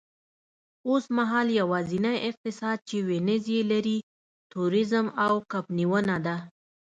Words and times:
اوسمهال 0.89 1.47
یوازینی 1.59 2.15
اقتصاد 2.29 2.77
چې 2.89 2.97
وینز 3.07 3.43
یې 3.53 3.61
لري، 3.71 3.97
تورېزم 4.51 5.07
او 5.25 5.33
کب 5.51 5.65
نیونه 5.77 6.17
ده 6.25 6.35